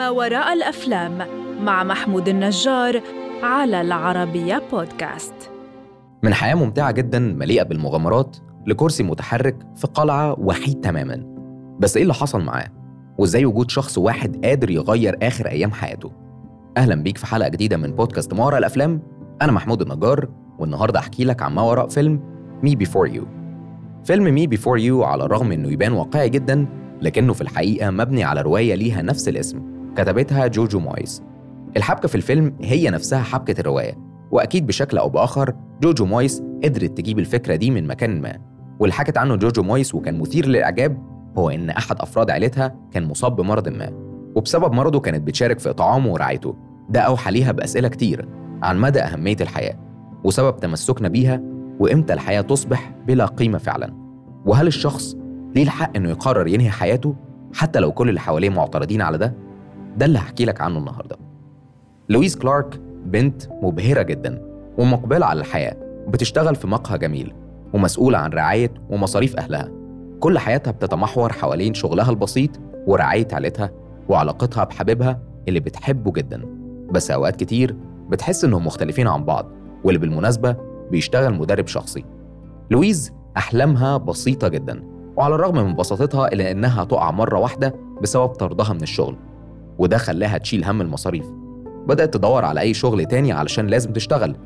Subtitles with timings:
[0.00, 1.18] ما وراء الأفلام
[1.62, 3.00] مع محمود النجار
[3.42, 5.34] على العربية بودكاست.
[6.22, 8.36] من حياة ممتعة جدا مليئة بالمغامرات
[8.66, 11.24] لكرسي متحرك في قلعة وحيد تماما.
[11.78, 12.68] بس إيه اللي حصل معاه؟
[13.18, 16.12] وإزاي وجود شخص واحد قادر يغير آخر أيام حياته؟
[16.76, 19.02] أهلا بيك في حلقة جديدة من بودكاست ما وراء الأفلام.
[19.42, 20.28] أنا محمود النجار
[20.58, 22.20] والنهاردة أحكي لك عن ما وراء فيلم
[22.62, 23.26] Me Before You
[24.04, 26.66] فيلم Me Before You على الرغم إنه يبان واقعي جدا
[27.02, 29.79] لكنه في الحقيقة مبني على رواية ليها نفس الاسم.
[30.04, 31.22] كتبتها جوجو مويس
[31.76, 33.98] الحبكة في الفيلم هي نفسها حبكة الرواية
[34.30, 38.38] وأكيد بشكل أو بآخر جوجو مويس قدرت تجيب الفكرة دي من مكان ما.
[38.78, 41.02] واللي حكت عنه جوجو مويس وكان مثير للإعجاب
[41.38, 43.90] هو إن أحد أفراد عيلتها كان مصاب بمرض ما
[44.34, 46.56] وبسبب مرضه كانت بتشارك في إطعامه ورعايته.
[46.88, 48.28] ده أوحى ليها بأسئلة كتير
[48.62, 49.74] عن مدى أهمية الحياة
[50.24, 51.42] وسبب تمسكنا بيها
[51.80, 53.94] وإمتى الحياة تصبح بلا قيمة فعلا.
[54.46, 55.16] وهل الشخص
[55.54, 57.14] ليه الحق إنه يقرر ينهي حياته
[57.54, 59.49] حتى لو كل اللي حواليه معترضين على ده؟
[59.96, 61.16] ده اللي هحكي لك عنه النهارده.
[62.08, 64.42] لويس كلارك بنت مبهرة جدا
[64.78, 65.76] ومقبلة على الحياة
[66.08, 67.34] بتشتغل في مقهى جميل
[67.74, 69.68] ومسؤولة عن رعاية ومصاريف أهلها.
[70.20, 72.50] كل حياتها بتتمحور حوالين شغلها البسيط
[72.86, 73.70] ورعاية عيلتها
[74.08, 76.42] وعلاقتها بحبيبها اللي بتحبه جدا.
[76.90, 77.76] بس أوقات كتير
[78.08, 79.46] بتحس إنهم مختلفين عن بعض
[79.84, 80.56] واللي بالمناسبة
[80.90, 82.04] بيشتغل مدرب شخصي.
[82.70, 84.82] لويز أحلامها بسيطة جدا
[85.16, 89.16] وعلى الرغم من بساطتها إلا إنها تقع مرة واحدة بسبب طردها من الشغل.
[89.80, 91.26] وده خلاها تشيل هم المصاريف.
[91.86, 94.36] بدأت تدور على أي شغل تاني علشان لازم تشتغل.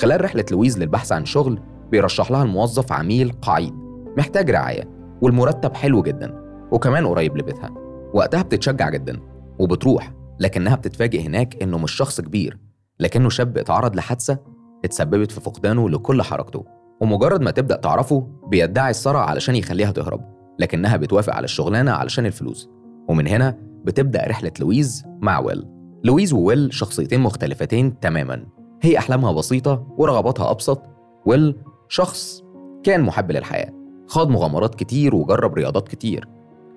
[0.00, 3.74] خلال رحلة لويز للبحث عن شغل بيرشح لها الموظف عميل قعيد
[4.16, 4.90] محتاج رعاية
[5.22, 6.34] والمرتب حلو جدا
[6.72, 7.70] وكمان قريب لبيتها.
[8.14, 9.20] وقتها بتتشجع جدا
[9.58, 12.58] وبتروح لكنها بتتفاجئ هناك إنه مش شخص كبير
[13.00, 14.38] لكنه شاب اتعرض لحادثة
[14.84, 16.64] اتسببت في فقدانه لكل حركته.
[17.00, 20.20] ومجرد ما تبدأ تعرفه بيدعي الصرع علشان يخليها تهرب
[20.58, 22.70] لكنها بتوافق على الشغلانة علشان الفلوس.
[23.08, 25.66] ومن هنا بتبدأ رحلة لويز مع ويل.
[26.04, 28.46] لويز وويل شخصيتين مختلفتين تماما.
[28.82, 30.82] هي أحلامها بسيطة ورغباتها أبسط.
[31.26, 31.56] ويل
[31.88, 32.42] شخص
[32.82, 33.72] كان محب للحياة
[34.06, 36.28] خاض مغامرات كتير وجرب رياضات كتير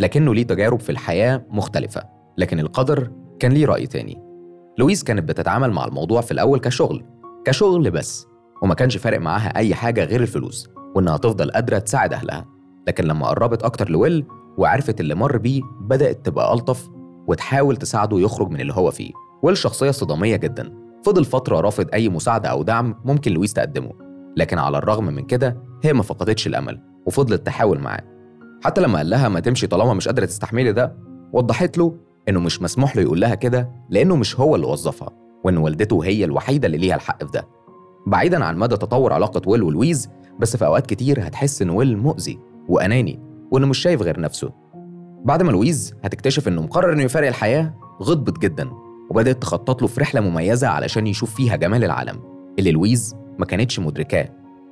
[0.00, 2.02] لكنه ليه تجارب في الحياة مختلفة
[2.38, 4.22] لكن القدر كان ليه رأي تاني.
[4.78, 7.04] لويز كانت بتتعامل مع الموضوع في الأول كشغل
[7.44, 8.26] كشغل بس
[8.62, 12.44] وما كانش فارق معاها أي حاجة غير الفلوس وإنها تفضل قادرة تساعد أهلها.
[12.88, 14.26] لكن لما قربت أكتر لويل
[14.58, 16.88] وعرفت اللي مر بيه بدأت تبقى ألطف
[17.28, 19.12] وتحاول تساعده يخرج من اللي هو فيه.
[19.42, 20.72] ويل شخصية صدامية جدا.
[21.04, 23.92] فضل فترة رافض أي مساعدة أو دعم ممكن لويس تقدمه.
[24.36, 28.02] لكن على الرغم من كده هي ما فقدتش الأمل وفضلت تحاول معاه.
[28.64, 30.96] حتى لما قال لها ما تمشي طالما مش قادرة تستحملي ده
[31.32, 31.96] وضحت له
[32.28, 35.10] إنه مش مسموح له يقول لها كده لأنه مش هو اللي وظفها
[35.44, 37.48] وإن والدته هي الوحيدة اللي ليها الحق في ده.
[38.06, 40.08] بعيدا عن مدى تطور علاقة ويل ولويز
[40.40, 43.20] بس في أوقات كتير هتحس إن ويل مؤذي وأناني
[43.50, 44.52] وإنه مش شايف غير نفسه.
[45.24, 48.70] بعد ما لويز هتكتشف إنه مقرر إنه يفارق الحياة غضبت جدا
[49.10, 52.20] وبدأت تخطط له في رحلة مميزة علشان يشوف فيها جمال العالم
[52.58, 54.28] اللي لويز ما كانتش مدركاه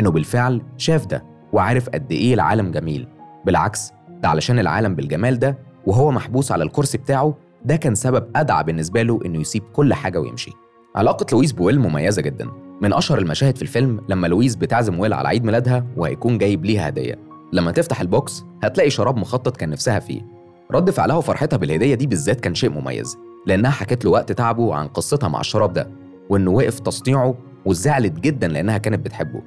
[0.00, 3.08] إنه بالفعل شاف ده وعارف قد إيه العالم جميل.
[3.46, 3.92] بالعكس
[4.22, 9.02] ده علشان العالم بالجمال ده وهو محبوس على الكرسي بتاعه ده كان سبب أدعى بالنسبة
[9.02, 10.52] له إنه يسيب كل حاجة ويمشي.
[10.96, 12.48] علاقة لويز بويل مميزة جدا.
[12.82, 16.88] من أشهر المشاهد في الفيلم لما لويز بتعزم ويل على عيد ميلادها وهيكون جايب ليها
[16.88, 17.18] هدية.
[17.52, 20.35] لما تفتح البوكس هتلاقي شراب مخطط كان نفسها فيه.
[20.72, 24.88] رد فعلها وفرحتها بالهدية دي بالذات كان شيء مميز لأنها حكت له وقت تعبه عن
[24.88, 25.90] قصتها مع الشراب ده
[26.30, 27.34] وإنه وقف تصنيعه
[27.66, 29.42] وزعلت جدا لأنها كانت بتحبه.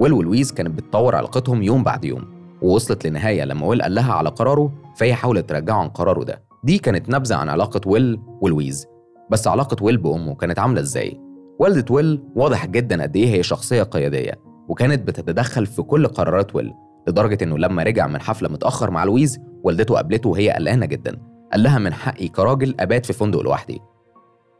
[0.00, 2.24] ويل ولويز كانت بتطور علاقتهم يوم بعد يوم
[2.62, 6.42] ووصلت لنهاية لما ويل قال لها على قراره فهي حاولت ترجعه عن قراره ده.
[6.64, 8.86] دي كانت نبذة عن علاقة ويل ولويز
[9.30, 11.20] بس علاقة ويل بأمه كانت عاملة إزاي؟
[11.58, 14.32] والدة ويل واضح جدا قد إيه هي شخصية قيادية
[14.68, 16.72] وكانت بتتدخل في كل قرارات ويل.
[17.08, 21.16] لدرجة إنه لما رجع من حفلة متأخر مع لويز والدته قابلته وهي قلقانة جدا
[21.52, 23.80] قال لها من حقي كراجل أبات في فندق لوحدي.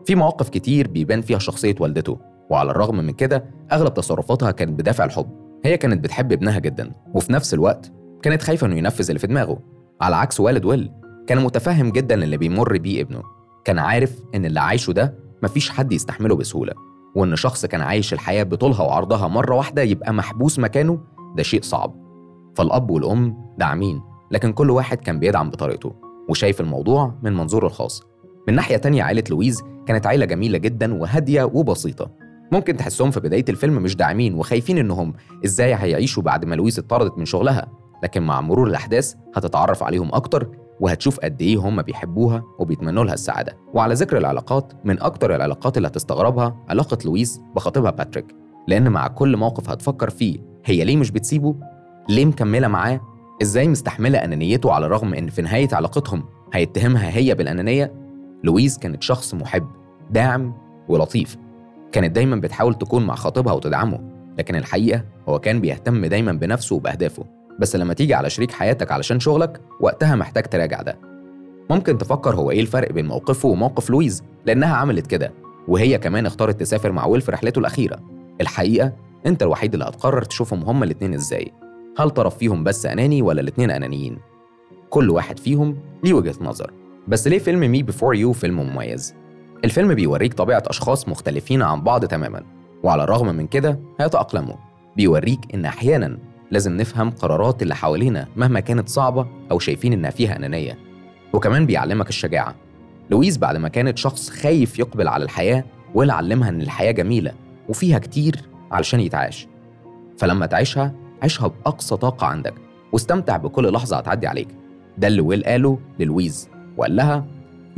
[0.06, 2.18] في مواقف كتير بيبان فيها شخصية والدته
[2.50, 5.26] وعلى الرغم من كده أغلب تصرفاتها كانت بدافع الحب.
[5.64, 7.92] هي كانت بتحب ابنها جدا وفي نفس الوقت
[8.22, 9.58] كانت خايفة إنه ينفذ اللي في دماغه.
[10.00, 10.90] على عكس والد ويل
[11.26, 13.22] كان متفهم جدا اللي بيمر بيه ابنه.
[13.64, 16.72] كان عارف إن اللي عايشه ده مفيش حد يستحمله بسهولة
[17.16, 20.98] وإن شخص كان عايش الحياة بطولها وعرضها مرة واحدة يبقى محبوس مكانه
[21.36, 22.03] ده شيء صعب.
[22.56, 25.92] فالأب والأم داعمين لكن كل واحد كان بيدعم بطريقته
[26.28, 28.02] وشايف الموضوع من منظوره الخاص.
[28.48, 32.10] من ناحية تانية عائلة لويز كانت عائلة جميلة جدا وهادية وبسيطة.
[32.52, 35.14] ممكن تحسهم في بداية الفيلم مش داعمين وخايفين إنهم
[35.44, 37.66] إزاي هيعيشوا بعد ما لويز اتطردت من شغلها
[38.02, 40.48] لكن مع مرور الأحداث هتتعرف عليهم أكتر
[40.80, 43.56] وهتشوف قد إيه هم بيحبوها وبيتمنوا لها السعادة.
[43.74, 48.26] وعلى ذكر العلاقات من أكتر العلاقات اللي هتستغربها علاقة لويز بخطيبها باتريك
[48.68, 51.56] لأن مع كل موقف هتفكر فيه هي ليه مش بتسيبه؟
[52.08, 53.00] ليه مكملة معاه؟
[53.42, 57.92] إزاي مستحملة أنانيته على الرغم إن في نهاية علاقتهم هيتهمها هي بالأنانية؟
[58.44, 59.66] لويز كانت شخص محب
[60.10, 60.54] داعم
[60.88, 61.36] ولطيف.
[61.92, 64.00] كانت دايما بتحاول تكون مع خطيبها وتدعمه
[64.38, 67.24] لكن الحقيقة هو كان بيهتم دايما بنفسه وبأهدافه.
[67.60, 70.98] بس لما تيجي على شريك حياتك علشان شغلك وقتها محتاج تراجع ده.
[71.70, 75.32] ممكن تفكر هو إيه الفرق بين موقفه وموقف لويز لأنها عملت كده
[75.68, 77.96] وهي كمان اختارت تسافر مع ويل في رحلته الأخيرة.
[78.40, 78.92] الحقيقة
[79.26, 81.52] أنت الوحيد اللي هتقرر تشوفهم هما الاتنين إزاي.
[81.98, 84.18] هل طرف فيهم بس أناني ولا الاتنين أنانيين؟
[84.90, 86.72] كل واحد فيهم ليه وجهة نظر.
[87.08, 89.14] بس ليه فيلم Me Before You فيلم مميز؟
[89.64, 92.42] الفيلم بيوريك طبيعة أشخاص مختلفين عن بعض تماما
[92.82, 94.56] وعلى الرغم من كده هيتأقلموا.
[94.96, 96.18] بيوريك إن أحيانا
[96.50, 100.78] لازم نفهم قرارات اللي حوالينا مهما كانت صعبة أو شايفين إنها فيها أنانية.
[101.32, 102.54] وكمان بيعلمك الشجاعة.
[103.10, 105.64] لويز بعد ما كانت شخص خايف يقبل على الحياة
[105.94, 107.32] ويل علمها إن الحياة جميلة
[107.68, 108.36] وفيها كتير
[108.70, 109.48] علشان يتعاش.
[110.18, 112.54] فلما تعيشها عيشها بأقصى طاقة عندك.
[112.92, 114.48] واستمتع بكل لحظة هتعدي عليك.
[114.98, 116.48] ده اللي ويل قاله للويز.
[116.76, 117.26] وقال لها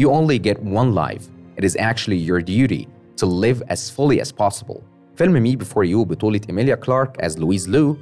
[0.02, 1.22] You only get one life.
[1.58, 2.82] It is actually your duty
[3.20, 4.81] to live as fully as possible.
[5.16, 7.96] فيلم Me Before You بطولة إيميليا كلارك as لويز لو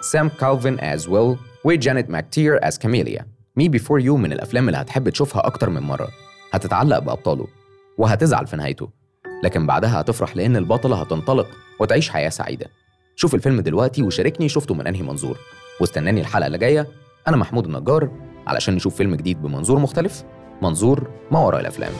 [0.00, 5.08] سام كلافلين as ويل وجانيت ماكتير as كاميليا مي بيفور يو من الأفلام اللي هتحب
[5.08, 6.08] تشوفها أكتر من مرة.
[6.52, 7.46] هتتعلق بأبطاله
[7.98, 8.88] وهتزعل في نهايته.
[9.44, 11.46] لكن بعدها هتفرح لأن البطلة هتنطلق
[11.80, 12.66] وتعيش حياة سعيدة.
[13.20, 15.38] شوف الفيلم دلوقتي وشاركني شفته من أنهي منظور.
[15.80, 16.86] واستناني الحلقة اللي جاية
[17.28, 18.10] أنا محمود النجار
[18.46, 20.24] علشان نشوف فيلم جديد بمنظور مختلف
[20.62, 21.92] منظور ما وراء الأفلام.